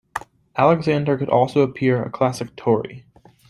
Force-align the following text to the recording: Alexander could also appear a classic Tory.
Alexander 0.57 1.15
could 1.15 1.29
also 1.29 1.61
appear 1.61 2.01
a 2.01 2.09
classic 2.09 2.55
Tory. 2.55 3.05